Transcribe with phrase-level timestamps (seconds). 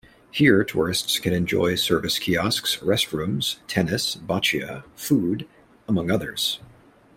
[0.31, 5.47] Here tourists can enjoy service kiosks, restrooms, tennis Boccia, food,
[5.87, 6.57] among others.